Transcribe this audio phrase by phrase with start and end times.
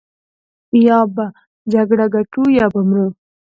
[0.87, 1.25] يا به
[1.73, 3.07] جګړه ګټو يا به مرو.